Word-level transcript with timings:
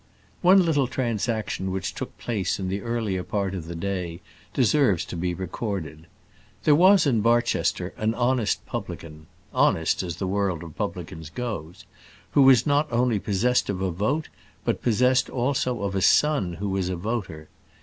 One 0.41 0.65
little 0.65 0.87
transaction 0.87 1.69
which 1.69 1.93
took 1.93 2.17
place 2.17 2.59
in 2.59 2.69
the 2.69 2.81
earlier 2.81 3.21
part 3.21 3.53
of 3.53 3.67
the 3.67 3.75
day 3.75 4.19
deserves 4.51 5.05
to 5.05 5.15
be 5.15 5.35
recorded. 5.35 6.07
There 6.63 6.73
was 6.73 7.05
in 7.05 7.21
Barchester 7.21 7.93
an 7.97 8.15
honest 8.15 8.65
publican 8.65 9.27
honest 9.53 10.01
as 10.01 10.15
the 10.15 10.25
world 10.25 10.63
of 10.63 10.75
publicans 10.75 11.29
goes 11.29 11.85
who 12.31 12.51
not 12.65 12.91
only 12.91 13.19
was 13.19 13.25
possessed 13.25 13.69
of 13.69 13.79
a 13.79 13.91
vote, 13.91 14.29
but 14.65 14.81
possessed 14.81 15.29
also 15.29 15.83
of 15.83 15.93
a 15.93 16.01
son 16.01 16.53
who 16.53 16.69
was 16.69 16.89
a 16.89 16.95
voter. 16.95 17.47